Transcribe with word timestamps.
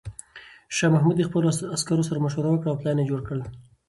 شاه 0.75 0.91
محمود 0.95 1.15
د 1.17 1.21
خپلو 1.29 1.45
عسکرو 1.75 2.07
سره 2.09 2.23
مشوره 2.25 2.49
وکړه 2.51 2.69
او 2.71 2.79
پلان 2.81 2.97
یې 2.99 3.09
جوړ 3.09 3.21
کړ. 3.27 3.37